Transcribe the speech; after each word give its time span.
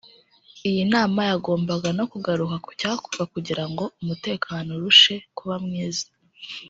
Iyi 0.69 0.83
nama 0.93 1.19
yagombaga 1.29 1.89
no 1.97 2.05
kugaruka 2.11 2.55
ku 2.65 2.69
cyakorwa 2.79 3.23
kugira 3.33 3.63
ngo 3.71 3.83
umutekano 4.01 4.69
urushe 4.77 5.15
kuba 5.37 5.55
mwiza 5.65 6.07